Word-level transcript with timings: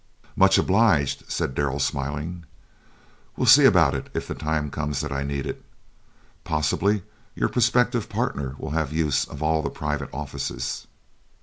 "Much 0.35 0.57
obliged," 0.57 1.23
said 1.31 1.53
Darrell, 1.53 1.77
smiling; 1.77 2.43
"we'll 3.37 3.45
see 3.45 3.65
about 3.65 3.93
it 3.93 4.09
if 4.15 4.27
the 4.27 4.33
time 4.33 4.71
comes 4.71 4.99
that 4.99 5.11
I 5.11 5.21
need 5.21 5.45
it. 5.45 5.63
Possibly 6.43 7.03
your 7.35 7.49
prospective 7.49 8.09
partner 8.09 8.55
will 8.57 8.71
have 8.71 8.91
use 8.91 9.25
for 9.25 9.37
all 9.43 9.61
the 9.61 9.69
private 9.69 10.09
offices." 10.11 10.87